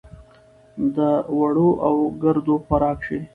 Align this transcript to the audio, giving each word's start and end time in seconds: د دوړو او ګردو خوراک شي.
د 0.95 0.97
دوړو 1.29 1.69
او 1.87 1.95
ګردو 2.21 2.55
خوراک 2.65 2.99
شي. 3.07 3.19